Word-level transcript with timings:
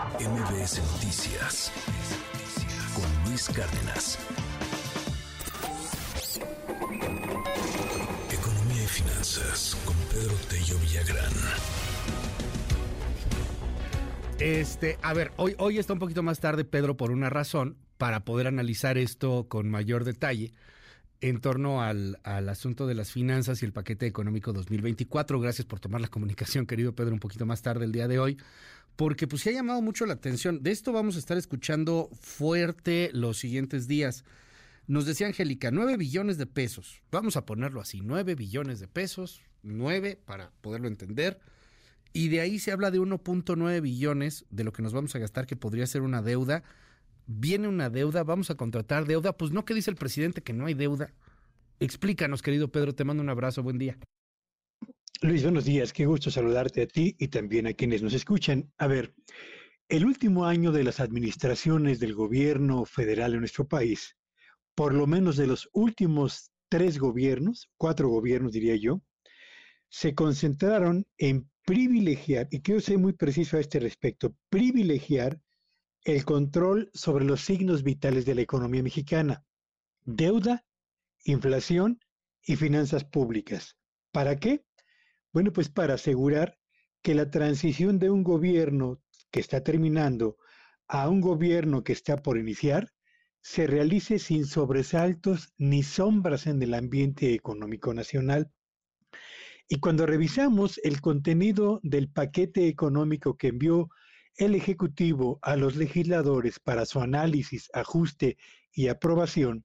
MBS 0.00 0.80
Noticias 0.92 1.70
con 2.94 3.28
Luis 3.28 3.46
Cárdenas. 3.50 4.18
Economía 8.30 8.82
y 8.82 8.86
finanzas 8.86 9.76
con 9.84 9.94
Pedro 10.10 10.34
Tello 10.48 10.78
Villagrán. 10.78 11.32
Este, 14.38 14.98
a 15.02 15.12
ver, 15.12 15.32
hoy, 15.36 15.54
hoy 15.58 15.78
está 15.78 15.92
un 15.92 15.98
poquito 15.98 16.22
más 16.22 16.40
tarde, 16.40 16.64
Pedro, 16.64 16.96
por 16.96 17.10
una 17.10 17.28
razón, 17.28 17.76
para 17.98 18.24
poder 18.24 18.46
analizar 18.46 18.96
esto 18.96 19.48
con 19.48 19.68
mayor 19.68 20.04
detalle 20.04 20.54
en 21.20 21.40
torno 21.42 21.82
al, 21.82 22.18
al, 22.22 22.48
asunto 22.48 22.86
de 22.86 22.94
las 22.94 23.12
finanzas 23.12 23.62
y 23.62 23.66
el 23.66 23.74
paquete 23.74 24.06
económico 24.06 24.54
2024. 24.54 25.38
Gracias 25.40 25.66
por 25.66 25.78
tomar 25.78 26.00
la 26.00 26.08
comunicación, 26.08 26.64
querido 26.66 26.94
Pedro, 26.94 27.12
un 27.12 27.20
poquito 27.20 27.44
más 27.44 27.60
tarde 27.60 27.84
el 27.84 27.92
día 27.92 28.08
de 28.08 28.18
hoy, 28.18 28.38
porque 29.00 29.26
pues 29.26 29.40
se 29.40 29.48
ha 29.48 29.54
llamado 29.54 29.80
mucho 29.80 30.04
la 30.04 30.12
atención. 30.12 30.62
De 30.62 30.72
esto 30.72 30.92
vamos 30.92 31.16
a 31.16 31.20
estar 31.20 31.38
escuchando 31.38 32.10
fuerte 32.20 33.08
los 33.14 33.38
siguientes 33.38 33.88
días. 33.88 34.24
Nos 34.86 35.06
decía 35.06 35.26
Angélica, 35.26 35.70
9 35.70 35.96
billones 35.96 36.36
de 36.36 36.44
pesos. 36.44 37.00
Vamos 37.10 37.38
a 37.38 37.46
ponerlo 37.46 37.80
así, 37.80 38.02
9 38.02 38.34
billones 38.34 38.78
de 38.78 38.88
pesos, 38.88 39.40
9 39.62 40.20
para 40.22 40.50
poderlo 40.60 40.86
entender. 40.86 41.40
Y 42.12 42.28
de 42.28 42.42
ahí 42.42 42.58
se 42.58 42.72
habla 42.72 42.90
de 42.90 43.00
1.9 43.00 43.80
billones 43.80 44.44
de 44.50 44.64
lo 44.64 44.72
que 44.74 44.82
nos 44.82 44.92
vamos 44.92 45.14
a 45.14 45.18
gastar, 45.18 45.46
que 45.46 45.56
podría 45.56 45.86
ser 45.86 46.02
una 46.02 46.20
deuda 46.20 46.62
viene 47.32 47.68
una 47.68 47.88
deuda, 47.88 48.22
vamos 48.22 48.50
a 48.50 48.56
contratar 48.56 49.06
deuda, 49.06 49.32
pues 49.32 49.50
no 49.50 49.64
que 49.64 49.72
dice 49.72 49.90
el 49.90 49.96
presidente 49.96 50.42
que 50.42 50.52
no 50.52 50.66
hay 50.66 50.74
deuda. 50.74 51.14
Explícanos, 51.78 52.42
querido 52.42 52.70
Pedro, 52.70 52.94
te 52.94 53.04
mando 53.04 53.22
un 53.22 53.30
abrazo, 53.30 53.62
buen 53.62 53.78
día. 53.78 53.96
Luis, 55.22 55.42
buenos 55.42 55.66
días, 55.66 55.92
qué 55.92 56.06
gusto 56.06 56.30
saludarte 56.30 56.80
a 56.80 56.86
ti 56.86 57.14
y 57.18 57.28
también 57.28 57.66
a 57.66 57.74
quienes 57.74 58.02
nos 58.02 58.14
escuchan. 58.14 58.72
A 58.78 58.86
ver, 58.86 59.14
el 59.90 60.06
último 60.06 60.46
año 60.46 60.72
de 60.72 60.82
las 60.82 60.98
administraciones 60.98 62.00
del 62.00 62.14
gobierno 62.14 62.86
federal 62.86 63.34
en 63.34 63.40
nuestro 63.40 63.68
país, 63.68 64.16
por 64.74 64.94
lo 64.94 65.06
menos 65.06 65.36
de 65.36 65.46
los 65.46 65.68
últimos 65.74 66.52
tres 66.70 66.98
gobiernos, 66.98 67.68
cuatro 67.76 68.08
gobiernos 68.08 68.52
diría 68.52 68.76
yo, 68.76 69.02
se 69.90 70.14
concentraron 70.14 71.06
en 71.18 71.50
privilegiar, 71.66 72.48
y 72.50 72.62
quiero 72.62 72.80
ser 72.80 72.96
muy 72.96 73.12
preciso 73.12 73.58
a 73.58 73.60
este 73.60 73.78
respecto, 73.78 74.34
privilegiar 74.48 75.38
el 76.04 76.24
control 76.24 76.90
sobre 76.94 77.26
los 77.26 77.42
signos 77.42 77.82
vitales 77.82 78.24
de 78.24 78.36
la 78.36 78.40
economía 78.40 78.82
mexicana, 78.82 79.44
deuda, 80.02 80.64
inflación 81.24 82.00
y 82.42 82.56
finanzas 82.56 83.04
públicas. 83.04 83.76
¿Para 84.12 84.36
qué? 84.36 84.64
Bueno, 85.32 85.52
pues 85.52 85.68
para 85.68 85.94
asegurar 85.94 86.58
que 87.02 87.14
la 87.14 87.30
transición 87.30 87.98
de 87.98 88.10
un 88.10 88.24
gobierno 88.24 89.00
que 89.30 89.40
está 89.40 89.62
terminando 89.62 90.36
a 90.88 91.08
un 91.08 91.20
gobierno 91.20 91.84
que 91.84 91.92
está 91.92 92.16
por 92.16 92.36
iniciar 92.36 92.92
se 93.40 93.66
realice 93.66 94.18
sin 94.18 94.44
sobresaltos 94.44 95.54
ni 95.56 95.82
sombras 95.82 96.46
en 96.46 96.62
el 96.62 96.74
ambiente 96.74 97.32
económico 97.32 97.94
nacional. 97.94 98.50
Y 99.68 99.78
cuando 99.78 100.04
revisamos 100.04 100.78
el 100.82 101.00
contenido 101.00 101.80
del 101.84 102.10
paquete 102.10 102.66
económico 102.66 103.36
que 103.36 103.48
envió 103.48 103.88
el 104.36 104.54
Ejecutivo 104.56 105.38
a 105.42 105.54
los 105.56 105.76
legisladores 105.76 106.58
para 106.58 106.86
su 106.86 107.00
análisis, 107.00 107.70
ajuste 107.72 108.36
y 108.72 108.88
aprobación, 108.88 109.64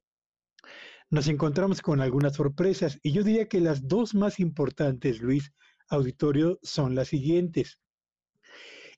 nos 1.09 1.27
encontramos 1.27 1.81
con 1.81 2.01
algunas 2.01 2.35
sorpresas 2.35 2.99
y 3.03 3.11
yo 3.11 3.23
diría 3.23 3.47
que 3.47 3.59
las 3.59 3.87
dos 3.87 4.15
más 4.15 4.39
importantes, 4.39 5.21
Luis 5.21 5.51
Auditorio, 5.89 6.59
son 6.63 6.95
las 6.95 7.09
siguientes. 7.09 7.79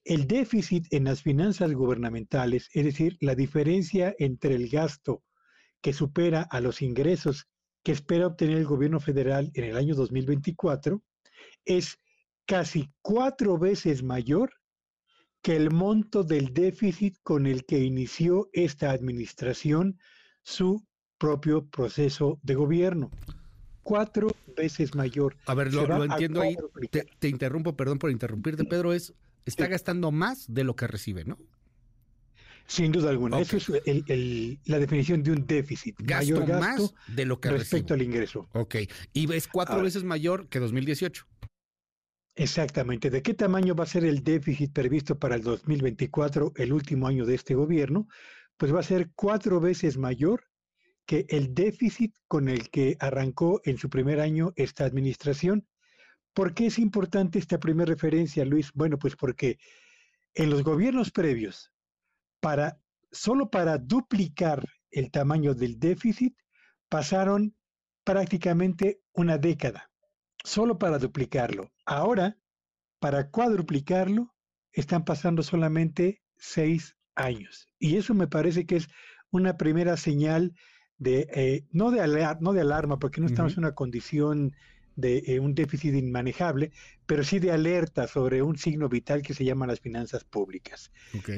El 0.04 0.26
déficit 0.26 0.88
en 0.92 1.04
las 1.04 1.22
finanzas 1.22 1.74
gubernamentales, 1.74 2.70
es 2.74 2.86
decir, 2.86 3.18
la 3.20 3.36
diferencia 3.36 4.16
entre 4.20 4.56
el 4.56 4.70
gasto 4.70 5.24
que 5.82 5.92
supera 5.92 6.48
a 6.50 6.62
los 6.62 6.82
ingresos 6.82 7.48
que 7.84 7.92
espera 7.92 8.28
obtener 8.28 8.58
el 8.58 8.66
gobierno 8.66 9.00
federal 9.00 9.52
en 9.54 9.66
el 9.66 9.78
año 9.78 9.96
2024, 9.96 11.02
es 11.66 12.00
casi 12.46 12.90
cuatro 13.02 13.58
veces 13.58 14.02
mayor 14.02 14.54
que 15.42 15.56
el 15.56 15.72
monto 15.72 16.24
del 16.24 16.54
déficit 16.54 17.18
con 17.22 17.46
el 17.46 17.66
que 17.66 17.80
inició 17.80 18.50
esta 18.54 18.92
administración 18.92 20.00
su 20.42 20.87
propio 21.18 21.66
proceso 21.66 22.40
de 22.44 22.56
gobierno. 22.56 23.12
Cuatro 23.84 24.36
veces 24.56 24.96
mayor. 24.96 25.38
A 25.46 25.54
ver, 25.54 25.74
lo, 25.74 26.04
entiendo 26.04 26.42
ahí. 26.42 26.58
Te, 26.90 27.28
interrumpo, 27.30 27.76
perdón 27.76 28.00
por 28.00 28.12
interrumpirte, 28.12 28.66
Pedro. 28.66 28.94
Es, 28.94 29.14
está 29.46 29.68
gastando 29.68 30.12
más 30.12 30.46
de 30.54 30.64
lo 30.64 30.76
que 30.76 30.88
recibe, 30.88 31.24
¿no? 31.24 31.38
Sin 32.68 32.92
duda 32.92 33.10
alguna. 33.10 33.40
Eso 33.40 33.58
es 33.58 33.70
la 34.66 34.80
definición 34.80 35.24
de 35.24 35.32
un 35.32 35.48
déficit. 35.48 35.96
Gasto, 36.00 36.46
más 36.46 36.94
de 37.08 37.26
lo 37.26 37.40
que 37.40 37.50
respecto 37.50 37.94
al 37.94 38.02
ingreso. 38.02 38.50
Ok. 38.52 38.76
Y 39.14 39.34
es 39.34 39.48
cuatro 39.48 39.82
veces 39.82 40.04
mayor 40.04 40.50
que 40.50 40.60
2018. 40.60 41.26
Exactamente. 42.36 43.10
¿De 43.10 43.24
qué 43.24 43.34
tamaño 43.34 43.74
va 43.74 43.86
a 43.86 43.88
ser 43.88 44.04
el 44.04 44.24
déficit 44.24 44.72
previsto 44.72 45.18
para 45.18 45.36
el 45.36 45.42
2024, 45.42 46.54
el 46.58 46.74
último 46.74 47.08
año 47.08 47.26
de 47.26 47.36
este 47.36 47.56
gobierno? 47.56 48.08
Pues 48.58 48.74
va 48.74 48.82
a 48.82 48.84
ser 48.84 49.12
cuatro 49.16 49.60
veces 49.60 49.98
mayor 49.98 50.44
que 51.08 51.26
el 51.30 51.56
déficit 51.56 52.14
con 52.28 52.50
el 52.50 52.70
que 52.70 52.98
arrancó 53.00 53.62
en 53.64 53.78
su 53.78 53.90
primer 53.90 54.20
año 54.20 54.52
esta 54.56 54.86
administración. 54.86 55.66
¿Por 56.34 56.54
qué 56.54 56.68
es 56.68 56.78
importante 56.78 57.40
esta 57.40 57.60
primera 57.60 57.90
referencia, 57.90 58.46
Luis? 58.46 58.72
Bueno, 58.74 59.00
pues 59.00 59.16
porque 59.16 59.58
en 60.36 60.52
los 60.52 60.64
gobiernos 60.64 61.10
previos, 61.10 61.72
para, 62.42 62.80
solo 63.12 63.50
para 63.50 63.78
duplicar 63.78 64.64
el 64.92 65.10
tamaño 65.10 65.56
del 65.56 65.80
déficit, 65.80 66.38
pasaron 66.90 67.56
prácticamente 68.04 69.02
una 69.14 69.38
década 69.38 69.90
solo 70.44 70.78
para 70.78 71.00
duplicarlo. 71.00 71.72
Ahora, 71.86 72.38
para 73.00 73.30
cuadruplicarlo, 73.30 74.34
están 74.72 75.06
pasando 75.06 75.42
solamente 75.42 76.22
seis 76.36 76.96
años. 77.16 77.68
Y 77.80 77.98
eso 77.98 78.14
me 78.14 78.28
parece 78.28 78.66
que 78.66 78.78
es 78.78 78.88
una 79.32 79.58
primera 79.58 79.98
señal 79.98 80.54
de, 81.00 81.28
eh, 81.34 81.64
no, 81.72 81.92
de 81.92 82.36
no 82.40 82.54
de 82.54 82.62
alarma, 82.62 82.98
porque 83.00 83.22
no 83.22 83.28
estamos 83.28 83.54
en 83.54 83.60
una 83.60 83.74
condición 83.74 84.54
de 84.96 85.24
eh, 85.28 85.40
un 85.40 85.54
déficit 85.54 85.94
inmanejable, 85.94 86.72
pero 87.06 87.24
sí 87.24 87.40
de 87.40 87.52
alerta 87.52 88.08
sobre 88.08 88.42
un 88.42 88.58
signo 88.58 88.90
vital 88.90 89.22
que 89.22 89.36
se 89.36 89.46
llama 89.46 89.68
las 89.68 89.80
finanzas 89.80 90.24
públicas. 90.24 90.92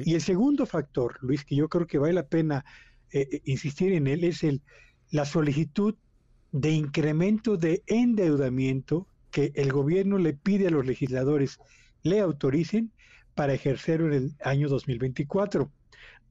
Y 0.05 0.15
el 0.15 0.21
segundo 0.21 0.65
factor, 0.65 1.17
Luis, 1.21 1.43
que 1.43 1.55
yo 1.55 1.67
creo 1.67 1.85
que 1.85 1.97
vale 1.97 2.13
la 2.13 2.27
pena 2.27 2.63
eh, 3.11 3.41
insistir 3.43 3.91
en 3.93 4.07
él, 4.07 4.23
es 4.23 4.43
el, 4.43 4.61
la 5.11 5.25
solicitud 5.25 5.95
de 6.51 6.71
incremento 6.71 7.57
de 7.57 7.83
endeudamiento 7.85 9.07
que 9.29 9.51
el 9.55 9.71
gobierno 9.71 10.17
le 10.17 10.33
pide 10.33 10.67
a 10.67 10.71
los 10.71 10.85
legisladores 10.85 11.59
le 12.01 12.21
autoricen 12.21 12.91
para 13.35 13.53
ejercer 13.53 14.01
en 14.01 14.13
el 14.13 14.35
año 14.43 14.69
2024. 14.69 15.71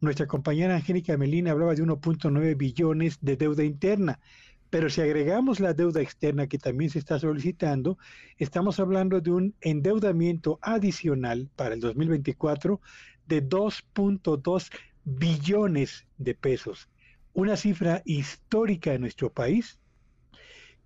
Nuestra 0.01 0.27
compañera 0.27 0.77
Angélica 0.77 1.17
Melina 1.17 1.51
hablaba 1.51 1.75
de 1.75 1.83
1.9 1.83 2.57
billones 2.57 3.19
de 3.21 3.37
deuda 3.37 3.65
interna, 3.65 4.21
pero 4.71 4.91
si 4.91 5.01
agregamos 5.01 5.61
la 5.61 5.75
deuda 5.75 6.01
externa 6.01 6.47
que 6.47 6.59
también 6.59 6.91
se 6.91 6.99
está 6.99 7.19
solicitando, 7.19 7.99
estamos 8.37 8.79
hablando 8.79 9.21
de 9.21 9.31
un 9.31 9.55
endeudamiento 9.61 10.59
adicional 10.63 11.49
para 11.57 11.75
el 11.75 11.81
2024 11.81 12.81
de 13.27 13.49
2.2 13.49 14.71
billones 15.05 16.07
de 16.19 16.35
pesos, 16.35 16.89
una 17.33 17.57
cifra 17.57 18.03
histórica 18.05 18.95
en 18.95 19.01
nuestro 19.01 19.33
país 19.33 19.79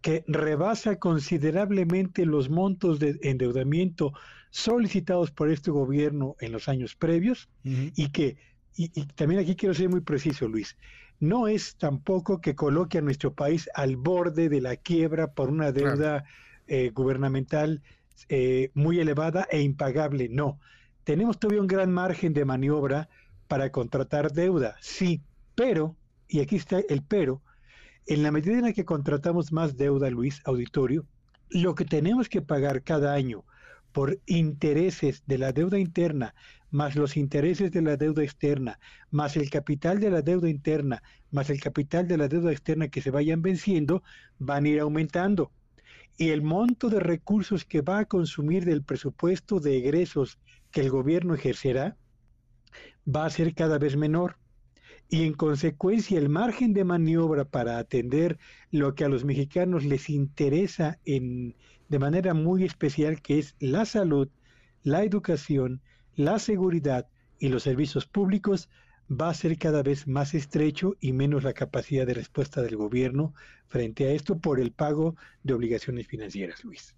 que 0.00 0.24
rebasa 0.26 0.98
considerablemente 0.98 2.26
los 2.26 2.50
montos 2.50 2.98
de 2.98 3.18
endeudamiento 3.22 4.12
solicitados 4.50 5.30
por 5.30 5.50
este 5.50 5.70
gobierno 5.70 6.36
en 6.40 6.52
los 6.52 6.68
años 6.68 6.96
previos 6.96 7.48
y 7.62 8.10
que, 8.10 8.36
y, 8.76 8.88
también 9.14 9.40
aquí 9.40 9.56
quiero 9.56 9.74
ser 9.74 9.88
muy 9.88 10.00
preciso, 10.00 10.48
Luis, 10.48 10.76
no 11.20 11.48
es 11.48 11.76
tampoco 11.76 12.40
que 12.40 12.54
coloque 12.54 12.98
a 12.98 13.02
nuestro 13.02 13.34
país 13.34 13.68
al 13.74 13.96
borde 13.96 14.48
de 14.48 14.60
la 14.60 14.76
quiebra 14.76 15.32
por 15.32 15.50
una 15.50 15.72
deuda 15.72 16.24
eh, 16.66 16.90
gubernamental 16.92 17.82
eh, 18.28 18.70
muy 18.74 18.98
elevada 18.98 19.46
e 19.50 19.60
impagable, 19.60 20.28
no. 20.28 20.58
Tenemos 21.04 21.38
todavía 21.38 21.60
un 21.60 21.66
gran 21.66 21.92
margen 21.92 22.32
de 22.32 22.44
maniobra 22.44 23.08
para 23.48 23.70
contratar 23.70 24.32
deuda, 24.32 24.76
sí, 24.80 25.20
pero, 25.54 25.96
y 26.28 26.40
aquí 26.40 26.56
está 26.56 26.80
el 26.88 27.02
pero, 27.02 27.42
en 28.06 28.22
la 28.22 28.32
medida 28.32 28.54
en 28.54 28.62
la 28.62 28.72
que 28.72 28.84
contratamos 28.84 29.52
más 29.52 29.76
deuda, 29.76 30.10
Luis, 30.10 30.40
auditorio, 30.44 31.06
lo 31.50 31.74
que 31.74 31.84
tenemos 31.84 32.28
que 32.28 32.42
pagar 32.42 32.82
cada 32.82 33.12
año 33.12 33.44
por 33.92 34.18
intereses 34.26 35.22
de 35.26 35.38
la 35.38 35.52
deuda 35.52 35.78
interna, 35.78 36.34
más 36.72 36.96
los 36.96 37.16
intereses 37.16 37.70
de 37.70 37.82
la 37.82 37.96
deuda 37.96 38.24
externa, 38.24 38.80
más 39.10 39.36
el 39.36 39.50
capital 39.50 40.00
de 40.00 40.10
la 40.10 40.22
deuda 40.22 40.48
interna, 40.48 41.02
más 41.30 41.50
el 41.50 41.60
capital 41.60 42.08
de 42.08 42.16
la 42.16 42.28
deuda 42.28 42.50
externa 42.50 42.88
que 42.88 43.02
se 43.02 43.10
vayan 43.10 43.42
venciendo, 43.42 44.02
van 44.38 44.64
a 44.64 44.68
ir 44.68 44.80
aumentando. 44.80 45.52
Y 46.16 46.30
el 46.30 46.42
monto 46.42 46.88
de 46.88 46.98
recursos 46.98 47.64
que 47.64 47.82
va 47.82 48.00
a 48.00 48.04
consumir 48.06 48.64
del 48.64 48.82
presupuesto 48.82 49.60
de 49.60 49.76
egresos 49.76 50.38
que 50.70 50.80
el 50.80 50.90
gobierno 50.90 51.34
ejercerá 51.34 51.96
va 53.06 53.26
a 53.26 53.30
ser 53.30 53.54
cada 53.54 53.78
vez 53.78 53.96
menor 53.96 54.38
y 55.08 55.26
en 55.26 55.34
consecuencia 55.34 56.18
el 56.18 56.30
margen 56.30 56.72
de 56.72 56.84
maniobra 56.84 57.44
para 57.44 57.76
atender 57.76 58.38
lo 58.70 58.94
que 58.94 59.04
a 59.04 59.10
los 59.10 59.26
mexicanos 59.26 59.84
les 59.84 60.08
interesa 60.08 60.98
en, 61.04 61.54
de 61.90 61.98
manera 61.98 62.32
muy 62.32 62.64
especial, 62.64 63.20
que 63.20 63.38
es 63.38 63.54
la 63.58 63.84
salud, 63.84 64.30
la 64.82 65.04
educación, 65.04 65.82
la 66.16 66.38
seguridad 66.38 67.08
y 67.38 67.48
los 67.48 67.62
servicios 67.62 68.06
públicos, 68.06 68.68
va 69.10 69.28
a 69.28 69.34
ser 69.34 69.58
cada 69.58 69.82
vez 69.82 70.06
más 70.06 70.34
estrecho 70.34 70.96
y 71.00 71.12
menos 71.12 71.42
la 71.42 71.52
capacidad 71.52 72.06
de 72.06 72.14
respuesta 72.14 72.62
del 72.62 72.76
gobierno 72.76 73.34
frente 73.68 74.06
a 74.06 74.12
esto 74.12 74.38
por 74.38 74.60
el 74.60 74.72
pago 74.72 75.16
de 75.42 75.54
obligaciones 75.54 76.06
financieras, 76.06 76.64
Luis. 76.64 76.94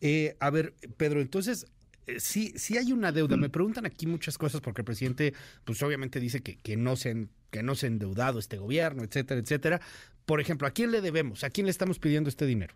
Eh, 0.00 0.36
a 0.40 0.50
ver, 0.50 0.74
Pedro, 0.96 1.20
entonces 1.20 1.66
eh, 2.06 2.20
sí, 2.20 2.52
sí 2.56 2.78
hay 2.78 2.92
una 2.92 3.12
deuda. 3.12 3.36
Me 3.36 3.50
preguntan 3.50 3.86
aquí 3.86 4.06
muchas 4.06 4.38
cosas 4.38 4.60
porque 4.60 4.82
el 4.82 4.84
presidente, 4.86 5.34
pues 5.64 5.82
obviamente 5.82 6.20
dice 6.20 6.40
que, 6.40 6.56
que, 6.56 6.76
no 6.76 6.96
se, 6.96 7.28
que 7.50 7.62
no 7.62 7.74
se 7.74 7.86
ha 7.86 7.88
endeudado 7.88 8.38
este 8.38 8.56
gobierno, 8.56 9.02
etcétera, 9.02 9.40
etcétera. 9.40 9.80
Por 10.24 10.40
ejemplo, 10.40 10.66
¿a 10.66 10.70
quién 10.70 10.92
le 10.92 11.00
debemos? 11.00 11.44
¿A 11.44 11.50
quién 11.50 11.66
le 11.66 11.70
estamos 11.70 11.98
pidiendo 11.98 12.28
este 12.28 12.46
dinero? 12.46 12.74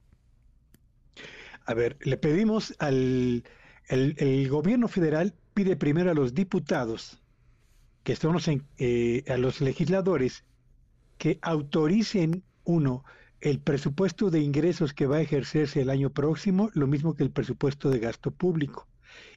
A 1.67 1.73
ver, 1.73 1.97
le 2.03 2.17
pedimos 2.17 2.75
al 2.79 3.45
el, 3.89 4.49
gobierno 4.49 4.89
federal 4.89 5.35
pide 5.53 5.77
primero 5.77 6.11
a 6.11 6.15
los 6.15 6.35
diputados, 6.35 7.23
que 8.03 8.17
son 8.17 8.35
los, 8.35 8.49
eh, 8.49 9.25
a 9.29 9.37
los 9.37 9.61
legisladores, 9.61 10.45
que 11.19 11.39
autoricen 11.43 12.43
uno 12.65 13.05
el 13.41 13.61
presupuesto 13.61 14.31
de 14.31 14.41
ingresos 14.41 14.95
que 14.95 15.07
va 15.07 15.17
a 15.17 15.21
ejercerse 15.21 15.83
el 15.83 15.91
año 15.91 16.11
próximo, 16.11 16.71
lo 16.73 16.87
mismo 16.87 17.15
que 17.15 17.25
el 17.25 17.31
presupuesto 17.31 17.91
de 17.91 17.99
gasto 17.99 18.31
público. 18.31 18.89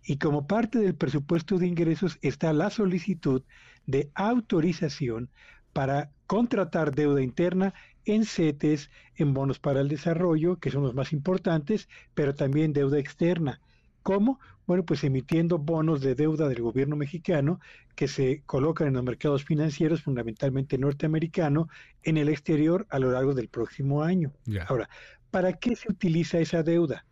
Y 0.05 0.17
como 0.17 0.47
parte 0.47 0.79
del 0.79 0.95
presupuesto 0.95 1.57
de 1.57 1.67
ingresos 1.67 2.17
está 2.21 2.53
la 2.53 2.69
solicitud 2.69 3.43
de 3.85 4.09
autorización 4.15 5.29
para 5.73 6.09
contratar 6.25 6.95
deuda 6.95 7.21
interna 7.21 7.73
en 8.05 8.25
CETES, 8.25 8.89
en 9.15 9.33
bonos 9.33 9.59
para 9.59 9.81
el 9.81 9.89
desarrollo, 9.89 10.57
que 10.57 10.71
son 10.71 10.83
los 10.83 10.95
más 10.95 11.11
importantes, 11.11 11.89
pero 12.13 12.33
también 12.33 12.73
deuda 12.73 12.99
externa. 12.99 13.61
¿Cómo? 14.07 14.39
Bueno, 14.65 14.85
pues 14.85 15.03
emitiendo 15.03 15.57
bonos 15.57 15.99
de 15.99 16.15
deuda 16.15 16.47
del 16.47 16.61
gobierno 16.61 16.95
mexicano 16.95 17.59
que 17.93 18.07
se 18.07 18.41
colocan 18.45 18.87
en 18.87 18.93
los 18.93 19.03
mercados 19.03 19.43
financieros, 19.43 20.01
fundamentalmente 20.01 20.77
norteamericano, 20.77 21.67
en 22.03 22.15
el 22.15 22.29
exterior 22.29 22.87
a 22.89 22.99
lo 22.99 23.11
largo 23.11 23.33
del 23.33 23.49
próximo 23.49 24.03
año. 24.03 24.31
Ahora, 24.69 24.87
¿para 25.29 25.51
qué 25.51 25.75
se 25.75 25.91
utiliza 25.91 26.39
esa 26.39 26.63
deuda? 26.63 27.05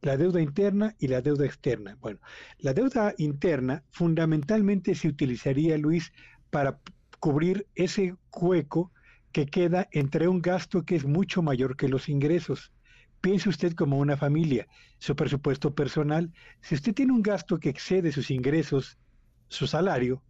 la 0.00 0.16
deuda 0.16 0.40
interna 0.40 0.96
y 0.98 1.06
la 1.06 1.22
deuda 1.22 1.46
externa. 1.46 1.96
Bueno, 2.00 2.18
la 2.58 2.74
deuda 2.74 3.14
interna 3.18 3.84
fundamentalmente 3.92 4.96
se 4.96 5.06
utilizaría, 5.06 5.78
Luis, 5.78 6.12
para 6.50 6.80
cubrir 7.20 7.68
ese 7.76 8.16
hueco 8.32 8.90
que 9.30 9.46
queda 9.46 9.86
entre 9.92 10.26
un 10.26 10.42
gasto 10.42 10.82
que 10.82 10.96
es 10.96 11.04
mucho 11.04 11.40
mayor 11.40 11.76
que 11.76 11.88
los 11.88 12.08
ingresos. 12.08 12.72
Piense 13.22 13.48
usted 13.48 13.74
como 13.74 13.98
una 13.98 14.16
familia, 14.16 14.66
su 14.98 15.14
presupuesto 15.14 15.72
personal. 15.74 16.32
Si 16.60 16.74
usted 16.74 16.92
tiene 16.92 17.12
un 17.12 17.22
gasto 17.22 17.60
que 17.60 17.68
excede 17.68 18.10
sus 18.10 18.32
ingresos, 18.32 18.98
su 19.46 19.68
salario, 19.68 20.20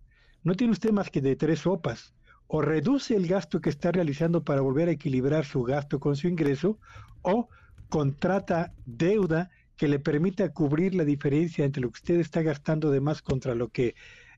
no 0.45 0.55
tiene 0.55 0.75
usted 0.75 0.91
más 0.93 1.09
que 1.11 1.23
de 1.23 1.35
tres 1.35 1.61
sopas. 1.61 2.15
O 2.49 2.61
reduce 2.61 3.17
el 3.17 3.27
gasto 3.27 3.63
que 3.63 3.71
está 3.71 3.93
realizando 3.93 4.45
para 4.45 4.61
volver 4.61 4.89
a 4.89 4.93
equilibrar 4.93 5.47
su 5.47 5.63
gasto 5.63 6.01
con 6.01 6.17
su 6.17 6.29
ingreso, 6.29 6.79
o 7.23 7.49
contrata 7.89 8.75
deuda 8.85 9.51
que 9.79 9.89
le 9.89 9.99
permita 9.99 10.53
cubrir 10.53 10.95
la 10.95 11.07
diferencia 11.07 11.65
entre 11.65 11.81
lo 11.81 11.91
que 11.91 11.99
usted 11.99 12.21
está 12.21 12.43
gastando 12.43 12.91
de 12.91 13.01
más 13.01 13.23
contra 13.23 13.55
lo 13.55 13.69
que 13.69 13.95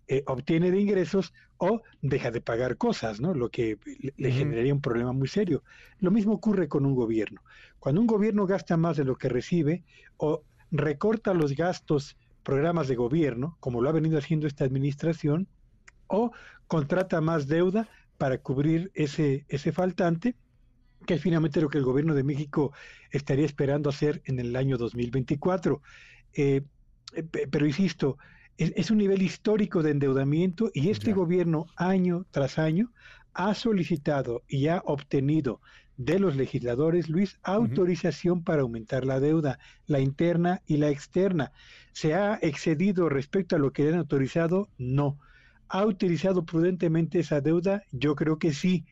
eh, 0.07 0.23
obtiene 0.27 0.71
de 0.71 0.81
ingresos 0.81 1.33
o 1.57 1.83
deja 2.03 2.31
de 2.31 2.41
pagar 2.41 2.77
cosas, 2.77 3.21
¿no? 3.21 3.35
Lo 3.35 3.51
que 3.51 3.79
le, 4.17 4.33
generaría 4.33 4.75
un 4.75 4.81
problema 4.81 5.13
muy 5.13 5.29
serio. 5.29 5.63
Lo 5.99 6.11
mismo 6.11 6.35
ocurre 6.35 6.69
con 6.69 6.85
un 6.85 6.95
gobierno. 6.95 7.43
Cuando 7.79 8.01
un 8.01 8.07
gobierno 8.07 8.47
gasta 8.47 8.77
más 8.77 8.97
de 8.97 9.05
lo 9.05 9.17
que 9.17 9.29
recibe 9.29 9.83
o 10.17 10.43
recorta 10.71 11.33
los 11.33 11.55
gastos, 11.55 12.19
programas 12.43 12.89
de 12.89 12.97
gobierno, 12.97 13.57
como 13.61 13.81
lo 13.81 13.89
ha 13.89 13.93
venido 13.93 14.19
haciendo 14.19 14.47
esta 14.47 14.65
administración, 14.65 15.49
o 16.07 16.33
contrata 16.67 17.21
más 17.21 17.47
deuda 17.49 17.89
para 18.19 18.39
cubrir 18.39 18.91
ese, 18.95 19.47
ese 19.49 19.73
faltante, 19.73 20.35
que 21.07 21.15
es 21.15 21.21
finalmente 21.21 21.61
lo 21.61 21.69
que 21.69 21.79
el 21.79 21.85
gobierno 21.85 22.15
de 22.15 22.23
México 22.23 22.73
estaría 23.11 23.47
esperando 23.47 23.89
hacer 23.89 24.23
en 24.27 24.39
el 24.39 24.55
año 24.57 24.77
2024. 24.77 25.81
Eh, 26.35 26.63
eh, 27.15 27.23
pero 27.51 27.67
insisto, 27.67 28.19
es, 28.59 28.91
un 28.91 28.99
nivel 28.99 29.23
histórico 29.23 29.83
de 29.83 29.91
endeudamiento 29.91 30.71
y 30.73 30.91
este 30.91 31.13
gobierno 31.13 31.67
año 31.77 32.27
tras 32.31 32.59
año 32.59 32.93
ha 33.33 33.55
solicitado 33.55 34.43
y 34.49 34.69
ha 34.69 34.83
obtenido 34.85 35.61
de 35.97 36.19
los 36.19 36.37
legisladores, 36.37 37.09
Luis, 37.09 37.39
autorización 37.43 38.43
para 38.43 38.63
aumentar 38.63 39.05
la 39.05 39.21
deuda, 39.21 39.59
la 39.87 40.01
interna 40.01 40.63
y 40.67 40.77
la 40.77 40.89
externa. 40.89 41.53
¿Se 41.93 42.15
ha 42.15 42.39
excedido 42.43 43.09
respecto 43.09 43.55
a 43.55 43.59
lo 43.59 43.73
que 43.73 43.85
le 43.85 43.91
han 43.91 43.99
autorizado? 43.99 44.69
No. 44.77 45.19
¿Ha 45.69 45.85
utilizado 45.87 46.45
prudentemente 46.45 47.21
esa 47.21 47.41
deuda? 47.41 47.83
Yo 47.93 48.17
creo 48.17 48.39
que 48.39 48.53
sí 48.53 48.85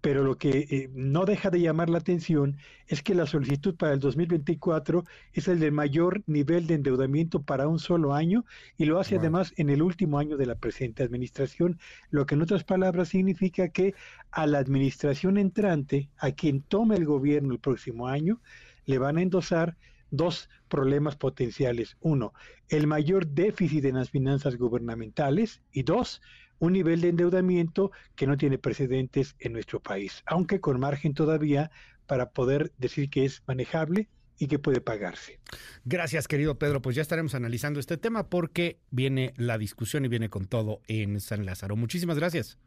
pero 0.00 0.22
lo 0.22 0.38
que 0.38 0.66
eh, 0.70 0.90
no 0.94 1.24
deja 1.24 1.50
de 1.50 1.60
llamar 1.60 1.90
la 1.90 1.98
atención 1.98 2.56
es 2.86 3.02
que 3.02 3.14
la 3.14 3.26
solicitud 3.26 3.74
para 3.74 3.92
el 3.92 4.00
2024 4.00 5.04
es 5.32 5.48
el 5.48 5.58
de 5.58 5.70
mayor 5.70 6.22
nivel 6.26 6.66
de 6.66 6.74
endeudamiento 6.74 7.42
para 7.42 7.68
un 7.68 7.78
solo 7.78 8.14
año 8.14 8.44
y 8.76 8.84
lo 8.84 8.98
hace 9.00 9.16
además 9.16 9.52
en 9.56 9.70
el 9.70 9.82
último 9.82 10.18
año 10.18 10.36
de 10.36 10.46
la 10.46 10.54
presente 10.54 11.02
administración, 11.02 11.78
lo 12.10 12.26
que 12.26 12.34
en 12.34 12.42
otras 12.42 12.64
palabras 12.64 13.08
significa 13.08 13.68
que 13.68 13.94
a 14.30 14.46
la 14.46 14.58
administración 14.58 15.36
entrante, 15.38 16.08
a 16.18 16.30
quien 16.32 16.62
tome 16.62 16.96
el 16.96 17.04
gobierno 17.04 17.52
el 17.52 17.60
próximo 17.60 18.06
año, 18.06 18.40
le 18.86 18.98
van 18.98 19.18
a 19.18 19.22
endosar 19.22 19.76
dos 20.10 20.48
problemas 20.68 21.16
potenciales. 21.16 21.96
Uno, 22.00 22.32
el 22.68 22.86
mayor 22.86 23.26
déficit 23.26 23.84
en 23.84 23.96
las 23.96 24.10
finanzas 24.10 24.56
gubernamentales 24.56 25.62
y 25.72 25.82
dos, 25.82 26.20
un 26.58 26.72
nivel 26.72 27.00
de 27.00 27.08
endeudamiento 27.08 27.90
que 28.16 28.26
no 28.26 28.36
tiene 28.36 28.58
precedentes 28.58 29.36
en 29.38 29.52
nuestro 29.52 29.80
país, 29.80 30.22
aunque 30.26 30.60
con 30.60 30.80
margen 30.80 31.14
todavía 31.14 31.70
para 32.06 32.30
poder 32.30 32.72
decir 32.78 33.10
que 33.10 33.24
es 33.24 33.42
manejable 33.46 34.08
y 34.38 34.46
que 34.46 34.58
puede 34.58 34.80
pagarse. 34.80 35.40
Gracias, 35.84 36.28
querido 36.28 36.58
Pedro. 36.58 36.80
Pues 36.80 36.96
ya 36.96 37.02
estaremos 37.02 37.34
analizando 37.34 37.80
este 37.80 37.96
tema 37.96 38.28
porque 38.28 38.78
viene 38.90 39.34
la 39.36 39.58
discusión 39.58 40.04
y 40.04 40.08
viene 40.08 40.30
con 40.30 40.46
todo 40.46 40.80
en 40.86 41.20
San 41.20 41.44
Lázaro. 41.44 41.76
Muchísimas 41.76 42.18
gracias. 42.18 42.58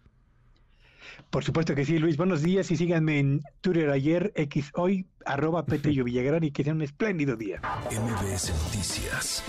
Por 1.30 1.44
supuesto 1.44 1.75
que 1.75 1.86
sí, 1.86 1.98
Luis. 1.98 2.18
Buenos 2.18 2.41
días 2.41 2.70
y 2.72 2.77
síganme 2.77 3.20
en 3.20 3.41
Twitter 3.62 3.89
ayer, 3.89 4.32
X 4.36 4.72
hoy, 4.75 5.06
arroba 5.25 5.65
Petello 5.65 6.03
Villagrán 6.06 6.44
y 6.44 6.51
que 6.51 6.63
sea 6.63 6.74
un 6.74 6.82
espléndido 6.82 7.36
día. 7.36 7.62
MBS 7.89 8.53
Noticias 8.63 9.44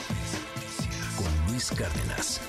con 1.16 1.52
Luis 1.52 1.70
Cárdenas. 1.70 2.40